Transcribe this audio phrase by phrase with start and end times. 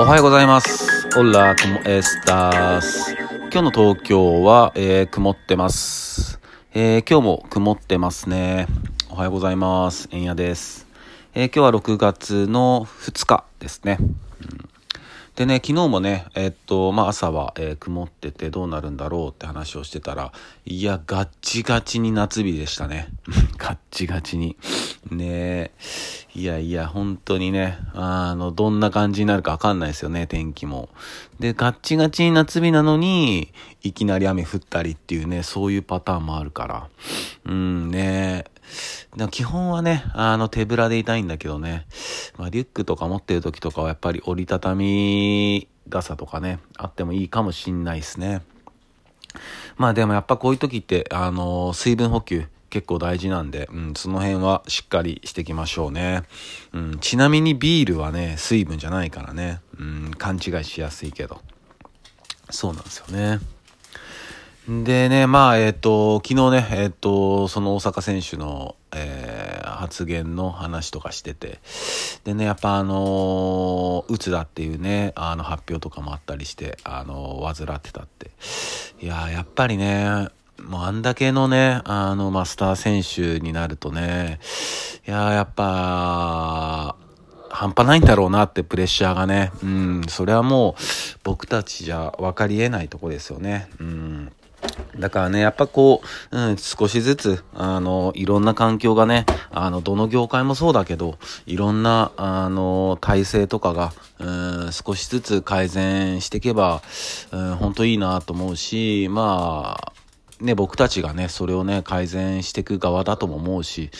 [0.00, 1.10] おはようございます。
[1.18, 3.14] オラ、コモエスタス。
[3.14, 6.40] 今日の東京は、えー曇ってます。
[6.72, 8.66] えー今日も曇ってますね。
[9.10, 10.08] おはようございます。
[10.10, 10.86] えんやです。
[11.34, 13.98] えー今日は6月の2日ですね。
[15.40, 20.32] うんでね、昨日もね、えっと、まあ、朝は、えー曇っててどうなるんだろうって話をしてたら、
[20.66, 23.08] いや、ガッチガチに夏日でしたね。
[23.56, 24.58] ガッチガチに。
[25.10, 25.70] ねえ
[26.34, 30.90] いやいや、本当にね、あの、どんな感じになるかわかんないですよね、天気も。
[31.38, 33.50] で、ガッチガチに夏日なのに、
[33.82, 36.88] いきなり雨降ったりっていうね、そういうパターンもあるから。
[37.46, 38.44] うん、ね
[39.16, 41.86] でも基本はね、あの、手ぶらでいたいんだけどね。
[42.36, 48.42] まあ、リュックとか持ってる時とかはやっぱり折りたたみ傘とかね、あってもいいかもしんないですね。
[49.76, 56.22] まあでもやっぱこういう時って、あの水分補給結構大事なんで、うん、その辺はしっかりしていきましょうね。
[56.72, 61.40] うん、ちなみにビールはね、水分じゃないからね、うん、勘違いしやすいけど。
[62.50, 63.40] そうなんですよね。
[64.68, 71.58] でね、まあ、えっ、と、昨日ね、えっ、と、その大阪選手の、えー発言の話とかしてて、
[72.24, 78.30] でね、やっぱあのー、うつだっていうね、あの発表とかもあったりして、あの患ってたって。
[79.00, 80.28] いややっぱりね、
[80.62, 84.38] もうあんだけのね、あの、マスター選手になるとね、
[85.08, 86.94] いややっぱ、
[87.48, 89.50] 半端ないんだろうなってプレッシャーがね。
[89.62, 90.82] うん、それはもう
[91.24, 93.68] 僕たちじゃ分かり得ないとこですよね。
[93.80, 94.32] うん。
[94.98, 106.82] だからね、やっぱこう、うん、少しずつ、あの、いろんな環境がね、あの、どの業界もそうだけど、いろんな、あの、体制とかが、うん、少しずつ改善していけば、
[107.32, 109.92] うん、本当いいなと思うし、まあ、
[110.40, 113.90] ね、僕たちがね、それをね、改善していく側だとも思うし、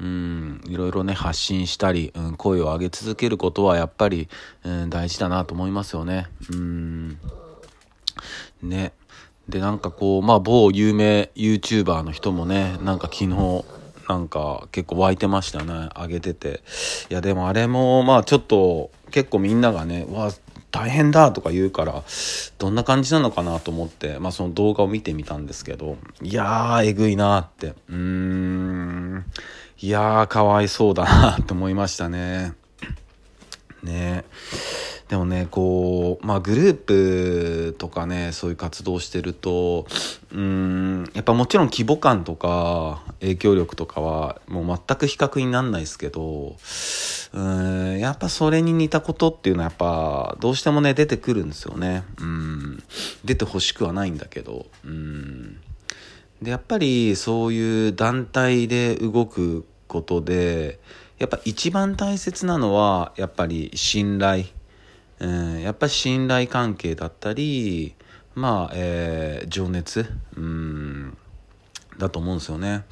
[0.00, 4.28] うん、いろいろね、発信したり、うん、声を上げ続けることはやっぱり、
[4.64, 6.26] うん、大事だなと思いますよね。
[6.52, 7.18] うん。
[8.62, 8.92] ね。
[9.48, 13.64] で、なんかこう、まあ、某有名 YouTuber の人もね、なんか昨日、
[14.08, 16.62] なんか結構湧いてましたね、上げてて。
[17.10, 20.30] いや、でもあれも、まあちょっと、結構みんながね、わ、
[20.70, 22.02] 大変だとか言うから、
[22.58, 27.74] どんな感じなのかなと思って、まあその動画を見てみたんですけど、いやー、えぐいなーって。
[27.88, 29.24] うーん。
[29.80, 32.54] いやー、かわいそうだなって思いましたね。
[33.82, 34.24] ねえ
[35.08, 39.86] でもねこうまあグループとかねそういう活動してると
[40.32, 46.56] うんやっぱもちろん規模感とか影響力とかはもう全く比較になんないですけど
[47.34, 52.04] うんやっぱそれに似たことっていうのはやっぱどうしてもね出てくるんですよね。
[52.20, 52.82] うん
[53.24, 55.60] 出てほしくはないんだけどうん。
[56.42, 60.78] でやっぱりそういう団体で動くことで
[61.18, 64.44] やっぱ一番大切なのはやっぱり信頼、
[65.20, 67.94] うん、やっぱり信頼関係だったり
[68.34, 71.16] まあ、えー情熱、うん、
[71.98, 72.84] だと思うんですよね。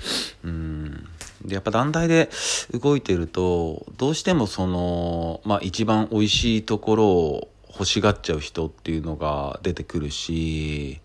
[0.44, 1.08] うん、
[1.44, 2.30] でやっぱ団体で
[2.72, 11.00] 動いてるとどうしてもその、まあ、一番美味しいところを欲しがっちゃう人っていうのが出てくるし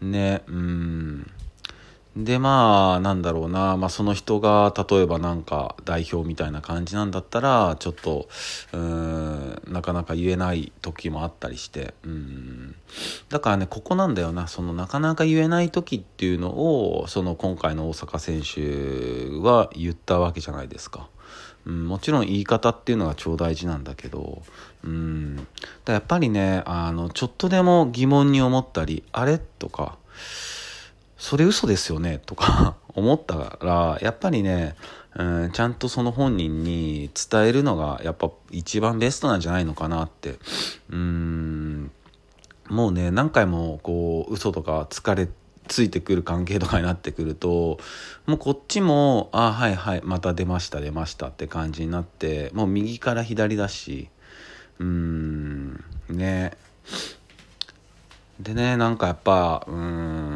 [0.00, 1.30] ねうん
[2.16, 8.28] でまあなんだろうな、まあ、その人が例えばなんか代表みたいな感じなんだったらちょっと
[8.72, 12.74] うんなかなか言えない時もあったりしてうん。
[13.28, 14.48] だからねここなんだよな。
[14.48, 21.08] そのなかなか言えない時っていうのをその今回の大阪選手は言ったわけじゃないですか。
[21.64, 24.42] うん、もちろん言い方っていうのが超大事なんだけど、
[24.82, 25.36] うん、
[25.84, 29.38] だやっぱりねあのちょっとでも疑問に思ったりあれ？
[29.38, 29.96] とか
[31.20, 34.74] それ嘘ですよねとか 思ったらやっぱりね、
[35.14, 40.38] うん、ちゃんとその本人に伝えるのがやっぱ一番ベストなんじゃないのかなって。
[40.90, 41.90] うん
[42.68, 45.28] もうね何回もこう嘘とか疲れ
[45.66, 47.78] ついてくる関係とかになってくると
[48.26, 54.08] もうこっちも「あはいはいまた出ました出ました」って感じになってもう右から左だし
[54.78, 56.56] うんね。
[58.38, 60.29] でねなんかやっぱうん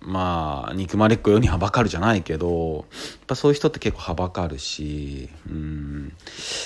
[0.00, 2.84] まあ憎まれっ子世にはばかるじゃないけどやっ
[3.26, 6.12] ぱそういう人って結構はばかるしうん。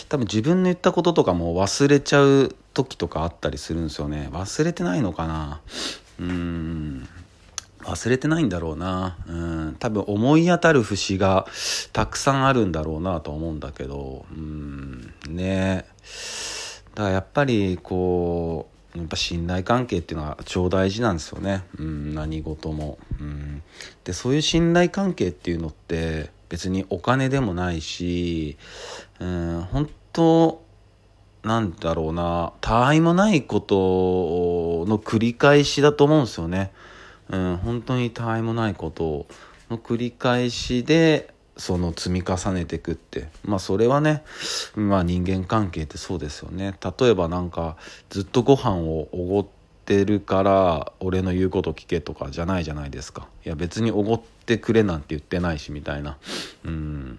[0.08, 4.28] 多分自分の言ったこととかも忘れちゃう時とかあったりするんですよね。
[4.32, 5.60] 忘れてないのかな。
[6.20, 7.08] うん。
[7.80, 9.18] 忘れてないんだろうな。
[9.26, 9.76] うん。
[9.78, 11.46] 多分思い当たる節が
[11.92, 15.12] たくさんあるんだろうなと思うんだけどうん。
[15.28, 15.84] ね。
[16.94, 23.62] だからやっぱりこうやっぱ信頼関係っていうのは超大事なんですよね、うん、何事も、うん、
[24.04, 28.56] でそういう信頼関係っていうのって別にお金でもないし、
[29.18, 30.62] うん、本当
[31.42, 36.72] なんだろうな、たわいもないことの繰り返しだと思うんですよね。
[37.28, 39.26] うん、本当にたわいもないこと
[39.68, 43.28] の繰り返しで、その積み重ねていくって。
[43.44, 44.22] まあそれはね、
[44.74, 46.74] まあ人間関係ってそうですよね。
[46.98, 47.76] 例えばなんか、
[48.10, 49.46] ずっとご飯をおごっ
[49.84, 53.28] てるから、俺の言うこと聞けとかじゃないじゃないですか。
[53.44, 56.18] いや別におごってくれなんて言ってないし、みたいな。
[56.64, 57.18] うん。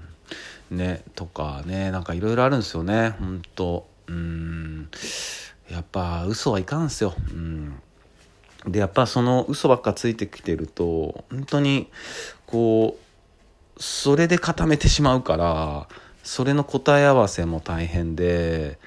[0.72, 3.16] ね、とかね、なんかいろいろあるんですよね。
[3.20, 4.90] 本当うん
[5.70, 7.14] やっぱ嘘はいかんすよ。
[7.32, 7.82] うん
[8.68, 11.88] でやっぱその嘘ばっかついてきてると本当に
[12.48, 13.05] こう
[13.78, 15.88] それで固めてしまうから
[16.24, 18.80] それの答え合わせも大変で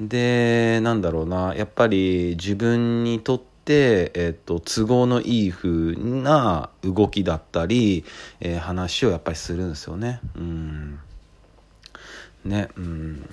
[0.00, 8.04] でなんだろうなやっぱり自分にとって、えっと、都合のいい風な動きだったり、
[8.40, 10.20] えー、話をやっぱりするんですよね。
[10.36, 10.98] うん
[12.44, 13.28] ねうん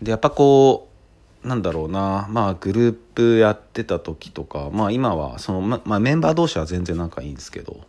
[0.00, 0.88] でやっぱこ
[1.44, 7.80] うなんだろうなまあグループやってた時とかまあ今はそのま、まあ、メンバー同士は全然仲いいんですけど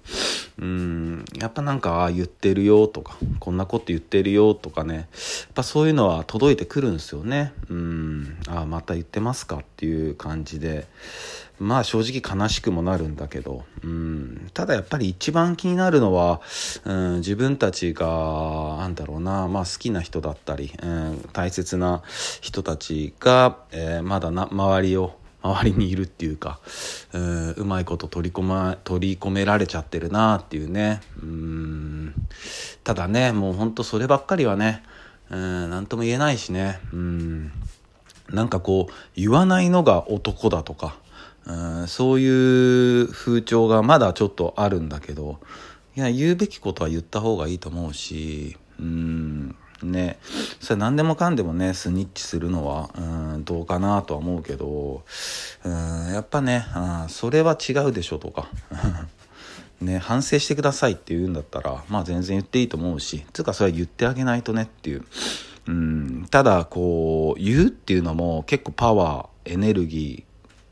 [0.60, 5.06] うんやっぱなんかああ言ってるよとかこんなこと言ってるよとかねやっ
[5.54, 7.54] ぱそういうのは届いてくるんですよね。
[7.70, 10.88] うんああまた言ってますかっていう感じで
[11.60, 16.42] まあ正直悲しくもなるんだけど、うん、ただやっぱり一番気になるのは、
[16.84, 22.02] うん、自分たちが、なんだろうな、まあ好きな人だったり、うん、大切な
[22.42, 25.13] 人たちが、えー、まだな、周りを、
[25.44, 26.60] 周りにいるっていうか、
[27.12, 31.02] うん、うまいこと取り込ま、取り込められちゃってるなっていうね。
[31.22, 32.14] うん、
[32.84, 34.84] ただね、もうほんとそればっかりはね、
[35.30, 36.80] うん、なんとも言えないしね。
[36.94, 37.52] うん、
[38.30, 40.96] なんかこう、言わないのが男だとか、
[41.46, 45.40] うん、そういう風潮がまだちょっとあるんだけど、
[45.96, 50.18] いや、言うべきことは言った方がいいと思うし、うん、ね、
[50.60, 55.04] それ何でもかんでもね、スニッチするのは、うん、どうかなとは思うけど、
[55.64, 58.50] うん、やっぱね、あそれは違うでしょとか、
[59.82, 65.06] ね、反省してくださいって言うんだったら、まあ全然言っていいと思うし、つうかそれは言ってあげないとねっていう。
[65.68, 70.26] うん、ただ、こう、言うっていうのも結構パワー、エネルギ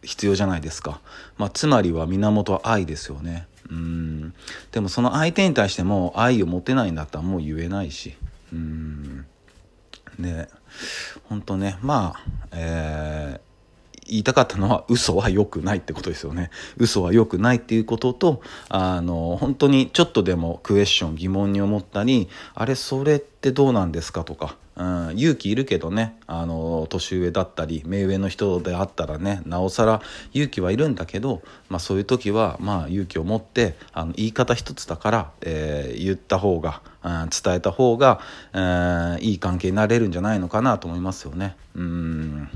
[0.04, 1.00] ー、必要じゃないですか。
[1.38, 3.48] まあ、つまりは源は愛ですよね。
[3.70, 4.34] うん。
[4.72, 8.16] でもその相手に対しても愛を持てないんだったらもう言えないし。
[8.52, 9.01] うん。
[10.22, 10.48] ね。
[11.26, 11.78] 本当ね。
[11.82, 13.52] まあ、えー
[14.12, 16.50] 言いたかったのは嘘は良くないってことですよね。
[16.78, 30.02] 嘘は良くないっていうことと、あの、本当にちょっとでもクエスチョン疑問に思ったり、あれそれってどうなんですかとか、うん、勇気いるけどね、あの、年上だったり、目上の人であったらね、なおさら
[30.34, 38.22] 勇気はいるんだけど、まあそういう時は、まあ勇気を持って、あの、言い方一つだから、えー、言った方が、うん、伝えた方が、
[38.54, 41.56] えー、いい関係になれるんじゃないのかなと思いますよね。
[41.76, 42.50] うん。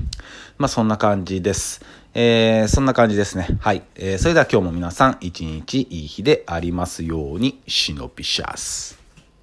[0.58, 1.84] まあそんな感じです。
[2.14, 3.46] えー、そんな感じですね。
[3.60, 3.84] はい。
[3.94, 9.05] えー、それでは今日も皆さん、一日いい日でありますように、シノピシャス。